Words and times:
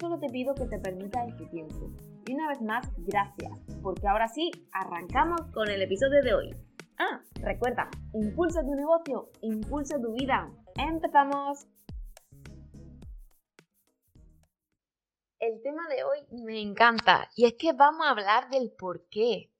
solo 0.00 0.18
te 0.18 0.28
pido 0.28 0.54
que 0.54 0.66
te 0.66 0.78
permitas 0.78 1.28
este 1.28 1.46
tiempo. 1.46 1.92
Y 2.26 2.32
una 2.32 2.48
vez 2.48 2.62
más, 2.62 2.88
gracias, 2.96 3.52
porque 3.82 4.08
ahora 4.08 4.28
sí, 4.28 4.50
arrancamos 4.72 5.42
con 5.52 5.68
el 5.68 5.82
episodio 5.82 6.22
de 6.22 6.34
hoy. 6.34 6.56
Ah, 6.98 7.20
recuerda, 7.34 7.88
impulsa 8.14 8.62
tu 8.62 8.74
negocio, 8.74 9.30
impulsa 9.42 10.00
tu 10.00 10.12
vida. 10.14 10.50
¡Empezamos! 10.76 11.66
El 15.38 15.62
tema 15.62 15.88
de 15.88 16.04
hoy 16.04 16.18
me 16.44 16.60
encanta 16.60 17.28
y 17.34 17.46
es 17.46 17.54
que 17.54 17.72
vamos 17.72 18.06
a 18.06 18.10
hablar 18.10 18.50
del 18.50 18.72
por 18.72 19.06
qué, 19.08 19.50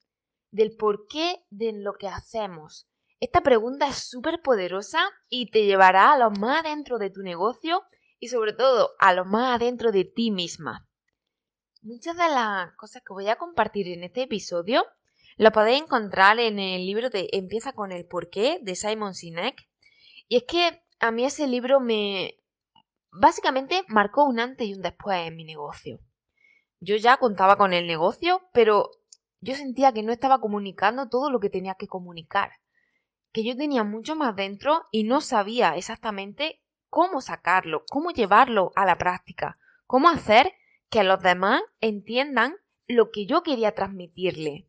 del 0.51 0.77
por 0.77 1.07
qué 1.07 1.43
de 1.51 1.73
lo 1.73 1.95
que 1.95 2.09
hacemos. 2.09 2.87
Esta 3.19 3.43
pregunta 3.43 3.89
es 3.89 4.09
súper 4.09 4.41
poderosa 4.43 5.01
y 5.29 5.51
te 5.51 5.65
llevará 5.65 6.13
a 6.13 6.19
lo 6.19 6.31
más 6.31 6.65
adentro 6.65 6.99
de 6.99 7.11
tu 7.11 7.23
negocio 7.23 7.83
y 8.21 8.29
sobre 8.29 8.53
todo 8.53 8.93
a 8.99 9.15
lo 9.15 9.25
más 9.25 9.57
adentro 9.57 9.91
de 9.91 10.05
ti 10.05 10.31
misma. 10.31 10.87
Muchas 11.83 12.17
de 12.17 12.29
las 12.29 12.73
cosas 12.75 13.03
que 13.03 13.15
voy 13.15 13.29
a 13.29 13.37
compartir 13.37 13.89
en 13.89 14.05
este 14.05 14.23
episodio 14.23 14.85
lo 15.39 15.51
podéis 15.53 15.83
encontrar 15.83 16.39
en 16.39 16.59
el 16.59 16.85
libro 16.85 17.09
de 17.09 17.31
Empieza 17.33 17.73
con 17.73 17.93
el 17.93 18.05
porqué 18.05 18.59
de 18.61 18.77
Simon 18.77 19.15
Sinek. 19.15 19.67
Y 20.29 20.37
es 20.37 20.43
que 20.45 20.83
a 21.01 21.11
mí 21.11 21.25
ese 21.25 21.47
libro 21.47 21.81
me 21.81 22.39
básicamente 23.11 23.83
marcó 23.89 24.25
un 24.25 24.39
antes 24.39 24.69
y 24.69 24.75
un 24.75 24.83
después 24.83 25.27
en 25.27 25.37
mi 25.37 25.45
negocio. 25.45 25.99
Yo 26.81 26.97
ya 26.97 27.17
contaba 27.17 27.57
con 27.57 27.73
el 27.73 27.87
negocio, 27.87 28.43
pero 28.53 28.91
yo 29.41 29.55
sentía 29.55 29.93
que 29.93 30.03
no 30.03 30.13
estaba 30.13 30.41
comunicando 30.41 31.09
todo 31.09 31.31
lo 31.31 31.41
que 31.41 31.49
tenía 31.49 31.75
que 31.75 31.89
comunicar. 31.89 32.51
Que 33.33 33.43
yo 33.43 33.57
tenía 33.57 33.83
mucho 33.83 34.17
más 34.17 34.37
dentro 34.37 34.85
y 34.91 35.05
no 35.05 35.23
sabía 35.23 35.77
exactamente 35.77 36.61
cómo 36.91 37.21
sacarlo, 37.21 37.85
cómo 37.89 38.11
llevarlo 38.11 38.73
a 38.77 38.85
la 38.85 38.99
práctica, 38.99 39.59
cómo 39.87 40.09
hacer 40.09 40.53
que 40.91 41.05
los 41.05 41.23
demás 41.23 41.63
entiendan 41.81 42.57
lo 42.87 43.11
que 43.11 43.27
yo 43.27 43.43
quería 43.43 43.75
transmitirle. 43.75 44.67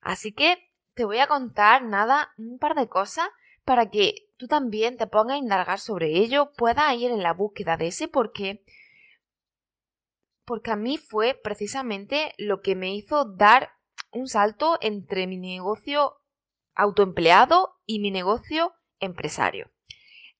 Así 0.00 0.32
que 0.32 0.70
te 0.94 1.04
voy 1.04 1.18
a 1.18 1.26
contar 1.26 1.82
nada, 1.84 2.32
un 2.38 2.58
par 2.58 2.74
de 2.74 2.88
cosas 2.88 3.28
para 3.64 3.90
que 3.90 4.28
tú 4.36 4.46
también 4.46 4.96
te 4.96 5.06
pongas 5.06 5.34
a 5.34 5.38
indagar 5.38 5.78
sobre 5.78 6.18
ello, 6.18 6.52
puedas 6.56 6.94
ir 6.94 7.10
en 7.10 7.22
la 7.22 7.34
búsqueda 7.34 7.76
de 7.76 7.88
ese 7.88 8.08
porqué, 8.08 8.64
porque 10.44 10.70
a 10.70 10.76
mí 10.76 10.96
fue 10.96 11.34
precisamente 11.34 12.32
lo 12.38 12.60
que 12.60 12.74
me 12.74 12.94
hizo 12.94 13.24
dar 13.24 13.70
un 14.12 14.26
salto 14.28 14.78
entre 14.80 15.26
mi 15.26 15.36
negocio 15.36 16.16
autoempleado 16.74 17.76
y 17.86 17.98
mi 17.98 18.10
negocio 18.10 18.72
empresario. 18.98 19.70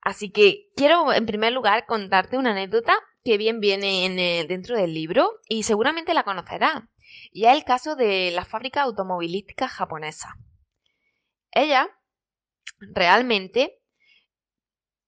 Así 0.02 0.30
que 0.30 0.68
quiero 0.76 1.12
en 1.12 1.26
primer 1.26 1.52
lugar 1.52 1.86
contarte 1.86 2.38
una 2.38 2.52
anécdota 2.52 2.94
que 3.22 3.36
bien 3.36 3.60
viene 3.60 4.06
en 4.06 4.48
dentro 4.48 4.76
del 4.76 4.94
libro 4.94 5.30
y 5.48 5.64
seguramente 5.64 6.14
la 6.14 6.24
conocerás. 6.24 6.84
Y 7.32 7.44
es 7.44 7.56
el 7.56 7.64
caso 7.64 7.96
de 7.96 8.30
la 8.30 8.44
fábrica 8.44 8.82
automovilística 8.82 9.68
japonesa. 9.68 10.36
Ella 11.50 11.90
realmente 12.78 13.80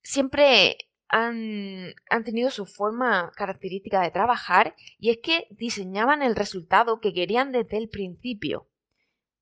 siempre 0.03 0.77
han, 1.09 1.95
tenido 2.25 2.51
su 2.51 2.67
forma 2.67 3.31
característica 3.37 4.01
de 4.01 4.11
trabajar 4.11 4.75
y 4.99 5.11
es 5.11 5.19
que 5.23 5.47
diseñaban 5.51 6.23
el 6.23 6.35
resultado 6.35 7.01
que 7.01 7.13
querían 7.13 7.53
desde 7.53 7.77
el 7.77 7.89
principio. 7.89 8.69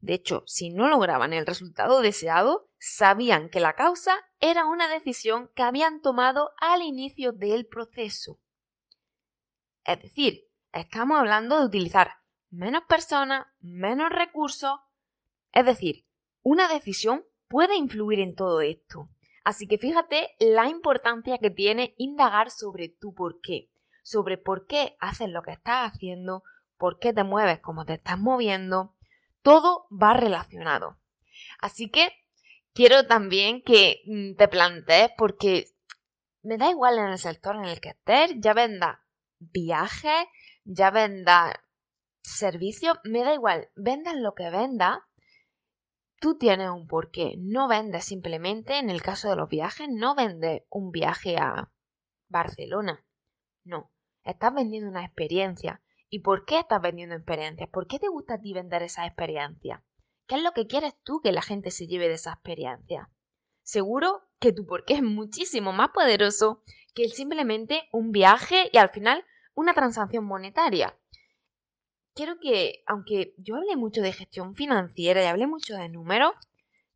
De 0.01 0.15
hecho, 0.15 0.45
si 0.47 0.71
no 0.71 0.89
lograban 0.89 1.33
el 1.33 1.47
resultado 1.47 2.01
deseado, 2.01 2.69
sabían 2.79 3.51
que 3.51 3.61
la 3.61 3.75
causa 3.75 4.17
era 4.41 4.65
una 4.65 4.89
decisión 4.89 5.51
que 5.55 5.63
habían 5.63 6.01
tomado 6.01 6.53
al 6.59 6.83
inicio 6.83 7.33
del 7.33 7.67
proceso. 7.67 8.41
Es 9.85 10.03
decir, 10.03 10.49
estamos 10.73 11.19
hablando 11.19 11.59
de 11.59 11.67
utilizar 11.67 12.13
menos 12.51 12.83
personas, 12.89 13.47
menos 13.61 14.11
recursos. 14.11 14.81
Es 15.53 15.67
decir, 15.67 16.07
una 16.43 16.69
decisión 16.69 17.25
puede 17.49 17.77
influir 17.77 18.21
en 18.21 18.35
todo 18.35 18.63
esto. 18.63 19.11
Así 19.45 19.67
que 19.67 19.79
fíjate 19.79 20.31
la 20.39 20.69
importancia 20.69 21.39
que 21.39 21.51
tiene 21.51 21.95
indagar 21.99 22.51
sobre 22.51 22.89
tu 22.89 23.15
por 23.15 23.41
qué, 23.41 23.71
sobre 24.03 24.39
por 24.39 24.67
qué 24.67 24.97
haces 25.01 25.29
lo 25.29 25.43
que 25.43 25.53
estás 25.53 25.93
haciendo, 25.93 26.43
por 26.79 26.99
qué 26.99 27.13
te 27.13 27.25
mueves 27.25 27.61
como 27.61 27.85
te 27.85 27.95
estás 27.95 28.19
moviendo, 28.19 28.95
todo 29.43 29.87
va 29.91 30.15
relacionado. 30.15 30.99
Así 31.61 31.91
que 31.91 32.13
quiero 32.75 33.07
también 33.07 33.63
que 33.63 34.03
mm, 34.07 34.37
te 34.37 34.49
plantees, 34.49 35.11
porque 35.17 35.67
me 36.43 36.57
da 36.57 36.71
igual 36.71 36.99
en 36.99 37.09
el 37.09 37.19
sector 37.19 37.57
en 37.57 37.65
el 37.65 37.81
que 37.81 37.91
estés, 37.91 38.33
ya 38.39 38.55
venda 38.55 39.05
viajes, 39.39 40.27
ya 40.65 40.91
venda 40.91 41.63
servicio, 42.23 42.95
me 43.05 43.25
da 43.25 43.35
igual, 43.35 43.71
vendas 43.75 44.15
lo 44.17 44.35
que 44.35 44.51
venda, 44.51 45.07
tú 46.21 46.37
tienes 46.39 46.69
un 46.71 46.87
porqué. 46.87 47.35
No 47.39 47.67
vendes 47.67 48.05
simplemente, 48.05 48.79
en 48.79 48.91
el 48.91 49.03
caso 49.03 49.29
de 49.31 49.37
los 49.37 49.49
viajes, 49.49 49.89
no 49.91 50.15
vendes 50.15 50.63
un 50.71 50.91
viaje 50.91 51.37
a 51.39 51.71
Barcelona. 52.29 53.05
No, 53.65 53.91
estás 54.25 54.55
vendiendo 54.55 54.91
una 54.91 55.05
experiencia. 55.05 55.83
¿Y 56.11 56.19
por 56.21 56.45
qué 56.45 56.59
estás 56.59 56.83
vendiendo 56.83 57.15
experiencias? 57.15 57.71
¿Por 57.71 57.87
qué 57.87 58.01
te 58.01 58.09
gusta 58.09 58.35
a 58.35 58.41
ti 58.41 58.53
vender 58.53 58.83
esa 58.83 59.07
experiencia? 59.07 59.85
¿Qué 60.27 60.35
es 60.35 60.43
lo 60.43 60.53
que 60.53 60.67
quieres 60.67 60.95
tú 61.05 61.21
que 61.23 61.31
la 61.31 61.41
gente 61.41 61.71
se 61.71 61.87
lleve 61.87 62.09
de 62.09 62.15
esa 62.15 62.33
experiencia? 62.33 63.09
Seguro 63.63 64.23
que 64.41 64.53
tu 64.53 64.67
porqué 64.67 64.95
es 64.95 65.03
muchísimo 65.03 65.73
más 65.73 65.91
poderoso 65.91 66.65
que 66.95 67.09
simplemente 67.09 67.89
un 67.93 68.11
viaje 68.11 68.69
y 68.73 68.79
al 68.79 68.91
final 68.91 69.25
una 69.55 69.73
transacción 69.73 70.25
monetaria. 70.25 70.99
Quiero 72.15 72.41
que, 72.41 72.83
aunque 72.87 73.35
yo 73.39 73.55
hable 73.55 73.77
mucho 73.77 74.03
de 74.03 74.13
gestión 74.13 74.57
financiera 74.57 75.23
y 75.23 75.27
hable 75.27 75.47
mucho 75.47 75.77
de 75.77 75.89
números, 75.89 76.33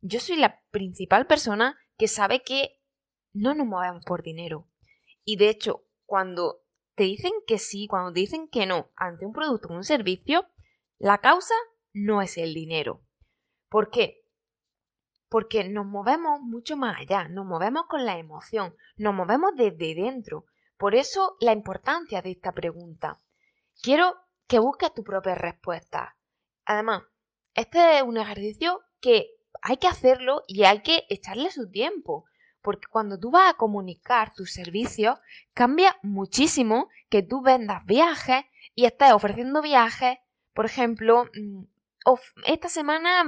yo 0.01 0.19
soy 0.19 0.35
la 0.35 0.61
principal 0.71 1.25
persona 1.25 1.79
que 1.97 2.09
sabe 2.09 2.41
que 2.41 2.81
no 3.33 3.55
nos 3.55 3.65
movemos 3.65 4.03
por 4.03 4.23
dinero. 4.23 4.67
Y 5.23 5.37
de 5.37 5.49
hecho, 5.49 5.85
cuando 6.05 6.64
te 6.95 7.03
dicen 7.03 7.33
que 7.45 7.57
sí, 7.57 7.87
cuando 7.87 8.13
te 8.13 8.21
dicen 8.21 8.47
que 8.47 8.65
no 8.65 8.91
ante 8.95 9.25
un 9.25 9.33
producto 9.33 9.67
o 9.67 9.75
un 9.75 9.83
servicio, 9.83 10.47
la 10.97 11.19
causa 11.19 11.53
no 11.93 12.21
es 12.21 12.37
el 12.37 12.53
dinero. 12.53 13.03
¿Por 13.69 13.89
qué? 13.89 14.21
Porque 15.29 15.67
nos 15.67 15.85
movemos 15.85 16.39
mucho 16.41 16.77
más 16.77 16.99
allá, 16.99 17.27
nos 17.27 17.45
movemos 17.45 17.83
con 17.87 18.05
la 18.05 18.17
emoción, 18.17 18.75
nos 18.95 19.13
movemos 19.13 19.51
desde 19.55 19.95
dentro. 19.95 20.45
Por 20.77 20.95
eso 20.95 21.35
la 21.41 21.51
importancia 21.51 22.21
de 22.21 22.31
esta 22.31 22.53
pregunta. 22.53 23.21
Quiero 23.81 24.15
que 24.47 24.59
busques 24.59 24.93
tu 24.93 25.03
propia 25.03 25.35
respuesta. 25.35 26.17
Además, 26.65 27.03
este 27.53 27.97
es 27.97 28.03
un 28.03 28.17
ejercicio 28.17 28.81
que 29.01 29.31
hay 29.61 29.77
que 29.77 29.87
hacerlo 29.87 30.43
y 30.47 30.63
hay 30.63 30.81
que 30.81 31.05
echarle 31.09 31.51
su 31.51 31.69
tiempo 31.69 32.25
porque 32.65 32.87
cuando 32.89 33.19
tú 33.19 33.29
vas 33.29 33.51
a 33.51 33.57
comunicar 33.57 34.33
tus 34.33 34.51
servicios, 34.51 35.19
cambia 35.53 35.99
muchísimo 36.01 36.89
que 37.09 37.21
tú 37.21 37.43
vendas 37.43 37.85
viajes 37.85 38.43
y 38.73 38.85
estés 38.85 39.11
ofreciendo 39.11 39.61
viajes. 39.61 40.17
Por 40.51 40.65
ejemplo, 40.65 41.25
mm, 41.25 41.65
esta 42.47 42.67
semana 42.67 43.23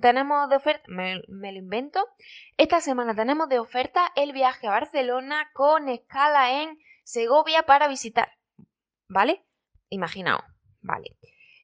tenemos 0.00 0.48
de 0.48 0.56
oferta, 0.56 0.84
me, 0.88 1.20
me, 1.28 1.52
lo 1.52 1.58
invento, 1.58 2.02
esta 2.56 2.80
semana 2.80 3.14
tenemos 3.14 3.50
de 3.50 3.58
oferta 3.58 4.10
el 4.16 4.32
viaje 4.32 4.66
a 4.66 4.70
Barcelona 4.70 5.50
con 5.52 5.90
escala 5.90 6.62
en 6.62 6.78
Segovia 7.04 7.64
para 7.64 7.88
visitar. 7.88 8.38
¿Vale? 9.06 9.44
Imaginaos, 9.90 10.44
vale. 10.80 11.18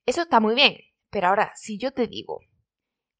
Eso 0.05 0.21
está 0.23 0.41
muy 0.41 0.55
bien, 0.55 0.77
pero 1.09 1.29
ahora, 1.29 1.53
si 1.55 1.79
yo 1.79 1.91
te 1.93 2.07
digo 2.07 2.41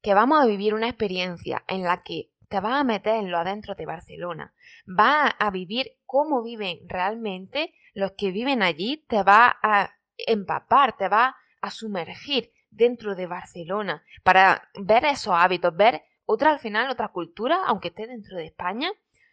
que 0.03 0.13
vamos 0.13 0.39
a 0.39 0.45
vivir 0.45 0.75
una 0.75 0.89
experiencia 0.89 1.63
en 1.67 1.81
la 1.81 2.03
que 2.03 2.29
te 2.55 2.61
vas 2.61 2.79
a 2.79 2.83
meter 2.85 3.15
en 3.15 3.31
lo 3.31 3.37
adentro 3.37 3.75
de 3.75 3.85
Barcelona, 3.85 4.53
vas 4.85 5.33
a 5.39 5.51
vivir 5.51 5.97
cómo 6.05 6.41
viven 6.41 6.79
realmente 6.87 7.73
los 7.93 8.13
que 8.13 8.31
viven 8.31 8.63
allí, 8.63 9.03
te 9.09 9.23
va 9.23 9.57
a 9.61 9.91
empapar, 10.15 10.95
te 10.95 11.09
va 11.09 11.35
a 11.59 11.69
sumergir 11.69 12.53
dentro 12.69 13.13
de 13.13 13.27
Barcelona 13.27 14.05
para 14.23 14.69
ver 14.79 15.03
esos 15.03 15.33
hábitos, 15.35 15.75
ver 15.75 16.03
otra 16.25 16.51
al 16.51 16.59
final, 16.59 16.89
otra 16.89 17.09
cultura, 17.09 17.59
aunque 17.65 17.89
esté 17.89 18.07
dentro 18.07 18.37
de 18.37 18.45
España, 18.45 18.89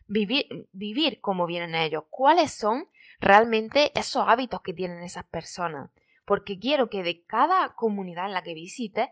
vivir, 0.09 0.69
vivir 0.73 1.21
cómo 1.21 1.47
vienen 1.47 1.77
ellos, 1.77 2.03
cuáles 2.11 2.51
son 2.51 2.89
realmente 3.21 3.93
esos 3.97 4.25
hábitos 4.27 4.63
que 4.63 4.75
tienen 4.75 5.01
esas 5.05 5.27
personas. 5.27 5.93
Porque 6.25 6.59
quiero 6.59 6.91
que 6.91 7.05
de 7.05 7.23
cada 7.25 7.77
comunidad 7.77 8.27
en 8.27 8.33
la 8.33 8.43
que 8.43 8.55
visites 8.55 9.11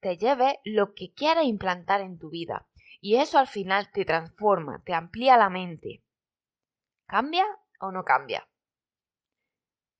te 0.00 0.18
lleve 0.18 0.60
lo 0.64 0.92
que 0.92 1.14
quieras 1.14 1.44
implantar 1.44 2.02
en 2.02 2.18
tu 2.18 2.28
vida. 2.28 2.67
Y 3.00 3.16
eso 3.16 3.38
al 3.38 3.46
final 3.46 3.90
te 3.92 4.04
transforma, 4.04 4.82
te 4.84 4.94
amplía 4.94 5.36
la 5.36 5.50
mente. 5.50 6.02
¿Cambia 7.06 7.44
o 7.80 7.92
no 7.92 8.04
cambia? 8.04 8.48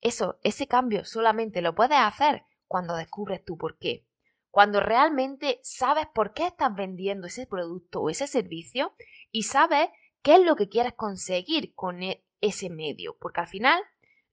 Eso, 0.01 0.39
ese 0.43 0.67
cambio 0.67 1.05
solamente 1.05 1.61
lo 1.61 1.75
puedes 1.75 1.97
hacer 1.97 2.43
cuando 2.67 2.95
descubres 2.95 3.43
tu 3.43 3.57
por 3.57 3.77
qué. 3.77 4.05
Cuando 4.51 4.79
realmente 4.79 5.59
sabes 5.63 6.07
por 6.13 6.33
qué 6.33 6.47
estás 6.47 6.73
vendiendo 6.75 7.27
ese 7.27 7.45
producto 7.45 8.01
o 8.01 8.09
ese 8.09 8.27
servicio 8.27 8.95
y 9.31 9.43
sabes 9.43 9.89
qué 10.21 10.35
es 10.35 10.41
lo 10.41 10.55
que 10.55 10.69
quieres 10.69 10.93
conseguir 10.93 11.73
con 11.75 12.01
e, 12.03 12.23
ese 12.41 12.69
medio. 12.69 13.17
Porque 13.19 13.41
al 13.41 13.47
final 13.47 13.81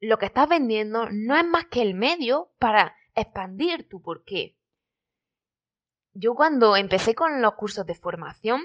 lo 0.00 0.18
que 0.18 0.26
estás 0.26 0.48
vendiendo 0.48 1.08
no 1.10 1.36
es 1.36 1.44
más 1.44 1.66
que 1.66 1.82
el 1.82 1.94
medio 1.94 2.52
para 2.58 2.96
expandir 3.14 3.88
tu 3.88 4.00
por 4.02 4.24
qué. 4.24 4.56
Yo 6.18 6.34
cuando 6.34 6.76
empecé 6.76 7.14
con 7.14 7.42
los 7.42 7.56
cursos 7.56 7.84
de 7.84 7.94
formación 7.94 8.62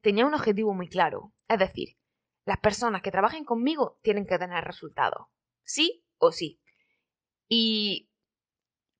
tenía 0.00 0.24
un 0.24 0.32
objetivo 0.32 0.72
muy 0.72 0.88
claro. 0.88 1.34
Es 1.46 1.58
decir, 1.58 1.98
las 2.46 2.56
personas 2.56 3.02
que 3.02 3.10
trabajen 3.10 3.44
conmigo 3.44 3.98
tienen 4.00 4.26
que 4.26 4.38
tener 4.38 4.64
resultados. 4.64 5.26
Sí 5.64 6.02
o 6.16 6.32
sí. 6.32 6.58
Y 7.46 8.08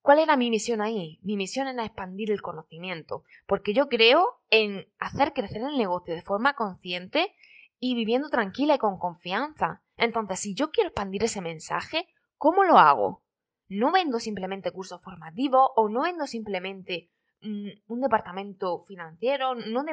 ¿Cuál 0.03 0.19
era 0.19 0.37
mi 0.37 0.51
misión 0.51 0.83
ahí? 0.83 1.19
Mi 1.23 1.37
misión 1.39 1.67
era 1.67 1.85
expandir 1.85 2.31
el 2.31 2.43
conocimiento, 2.43 3.25
porque 3.47 3.73
yo 3.73 3.89
creo 3.89 4.43
en 4.51 4.87
hacer 4.99 5.33
crecer 5.33 5.63
el 5.63 5.79
negocio 5.79 6.15
de 6.15 6.23
forma 6.23 6.55
consciente 6.55 7.35
y 7.79 7.95
viviendo 7.95 8.29
tranquila 8.29 8.75
y 8.75 8.79
con 8.79 8.99
confianza. 8.99 9.83
Entonces, 9.97 10.41
si 10.41 10.55
yo 10.55 10.71
quiero 10.71 10.89
expandir 10.89 11.25
ese 11.25 11.41
mensaje, 11.41 12.07
¿cómo 12.37 12.65
lo 12.65 12.77
hago? 12.79 13.23
No 13.69 13.93
vendo 13.93 14.21
simplemente 14.21 14.73
cursos 14.73 15.01
formativos 15.03 15.71
o 15.77 15.89
no 15.89 16.03
vendo 16.03 16.27
simplemente 16.27 17.11
un 17.43 18.01
departamento 18.01 18.85
financiero, 18.87 19.55
no, 19.55 19.85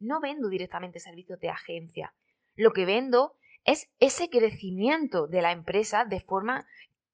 no 0.00 0.20
vendo 0.20 0.48
directamente 0.48 1.00
servicios 1.00 1.38
de 1.40 1.50
agencia. 1.50 2.14
Lo 2.56 2.72
que 2.72 2.84
vendo 2.84 3.34
es 3.64 3.90
ese 4.00 4.28
crecimiento 4.28 5.26
de 5.26 5.42
la 5.42 5.52
empresa 5.52 6.04
de 6.04 6.20
forma 6.20 6.66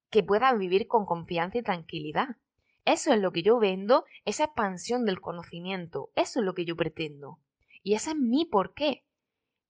que 0.09 0.23
puedan 0.23 0.57
vivir 0.57 0.87
con 0.87 1.05
confianza 1.05 1.57
y 1.57 1.63
tranquilidad. 1.63 2.37
Eso 2.85 3.13
es 3.13 3.19
lo 3.19 3.31
que 3.31 3.43
yo 3.43 3.59
vendo, 3.59 4.05
esa 4.23 4.45
expansión 4.45 5.05
del 5.05 5.19
conocimiento, 5.19 6.09
eso 6.15 6.39
es 6.39 6.45
lo 6.45 6.53
que 6.53 6.63
yo 6.63 6.77
pretendo. 6.77 7.39
Y 7.83 7.95
ese 7.95 8.11
es 8.11 8.15
mi 8.15 8.45
porqué. 8.45 9.03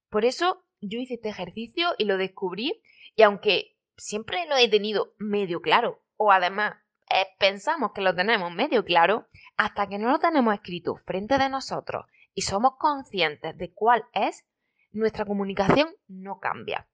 Por 0.08 0.24
eso 0.24 0.62
yo 0.80 1.00
hice 1.00 1.14
este 1.14 1.28
ejercicio 1.28 1.88
y 1.98 2.04
lo 2.04 2.16
descubrí 2.16 2.80
y 3.16 3.22
aunque 3.22 3.76
siempre 3.96 4.46
lo 4.48 4.56
he 4.56 4.68
tenido 4.68 5.14
medio 5.18 5.60
claro, 5.60 6.00
o 6.16 6.30
además 6.30 6.76
eh, 7.10 7.26
pensamos 7.38 7.92
que 7.92 8.00
lo 8.00 8.14
tenemos 8.14 8.52
medio 8.52 8.84
claro, 8.84 9.26
hasta 9.56 9.88
que 9.88 9.98
no 9.98 10.10
lo 10.10 10.18
tenemos 10.18 10.54
escrito 10.54 10.96
frente 11.04 11.38
de 11.38 11.48
nosotros 11.48 12.06
y 12.34 12.42
somos 12.42 12.76
conscientes 12.78 13.56
de 13.56 13.72
cuál 13.72 14.04
es, 14.12 14.44
nuestra 14.92 15.24
comunicación 15.24 15.88
no 16.06 16.38
cambia. 16.38 16.88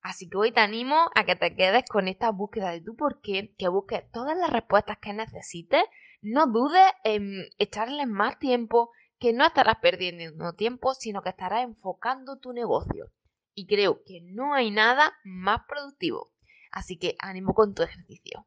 Así 0.00 0.28
que 0.28 0.38
hoy 0.38 0.52
te 0.52 0.60
animo 0.60 1.10
a 1.14 1.24
que 1.24 1.36
te 1.36 1.54
quedes 1.54 1.84
con 1.88 2.08
esta 2.08 2.30
búsqueda 2.30 2.70
de 2.70 2.80
tu 2.80 2.96
por 2.96 3.20
qué, 3.20 3.54
que 3.58 3.68
busques 3.68 4.10
todas 4.12 4.38
las 4.38 4.50
respuestas 4.50 4.98
que 4.98 5.12
necesites. 5.12 5.82
No 6.22 6.46
dudes 6.46 6.92
en 7.02 7.44
echarle 7.58 8.06
más 8.06 8.38
tiempo, 8.38 8.90
que 9.18 9.32
no 9.32 9.44
estarás 9.44 9.78
perdiendo 9.82 10.52
tiempo, 10.54 10.94
sino 10.94 11.22
que 11.22 11.30
estarás 11.30 11.64
enfocando 11.64 12.38
tu 12.38 12.52
negocio. 12.52 13.10
Y 13.54 13.66
creo 13.66 14.02
que 14.04 14.20
no 14.22 14.54
hay 14.54 14.70
nada 14.70 15.12
más 15.24 15.62
productivo. 15.68 16.30
Así 16.70 16.98
que 16.98 17.16
ánimo 17.18 17.52
con 17.52 17.74
tu 17.74 17.82
ejercicio. 17.82 18.46